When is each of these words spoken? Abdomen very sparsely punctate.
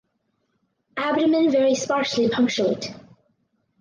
Abdomen 0.97 1.51
very 1.51 1.75
sparsely 1.75 2.27
punctate. 2.27 2.91